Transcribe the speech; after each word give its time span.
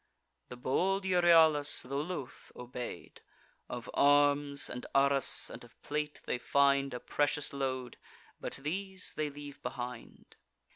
The 0.49 0.55
bold 0.57 1.03
Euryalus, 1.05 1.83
tho' 1.83 1.99
loth, 1.99 2.51
obey'd. 2.55 3.21
Of 3.69 3.87
arms, 3.93 4.67
and 4.67 4.83
arras, 4.95 5.51
and 5.53 5.63
of 5.63 5.79
plate, 5.83 6.23
they 6.25 6.39
find 6.39 6.91
A 6.95 6.99
precious 6.99 7.53
load; 7.53 7.97
but 8.39 8.55
these 8.63 9.13
they 9.15 9.29
leave 9.29 9.61
behind. 9.61 10.37